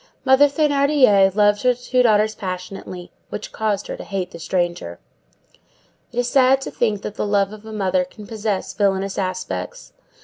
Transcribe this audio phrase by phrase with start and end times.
[0.25, 4.97] Mother Thénardier loved her two daughters passionately, which caused her to hate the stranger.
[6.11, 9.93] It is sad to think that the love of a mother can possess villainous aspects.